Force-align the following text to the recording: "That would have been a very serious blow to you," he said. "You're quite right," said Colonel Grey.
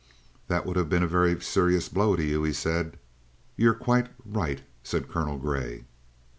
"That 0.47 0.65
would 0.65 0.77
have 0.77 0.89
been 0.89 1.03
a 1.03 1.07
very 1.07 1.39
serious 1.41 1.87
blow 1.87 2.15
to 2.15 2.23
you," 2.23 2.43
he 2.43 2.53
said. 2.53 2.97
"You're 3.55 3.75
quite 3.75 4.07
right," 4.25 4.63
said 4.81 5.07
Colonel 5.09 5.37
Grey. 5.37 5.83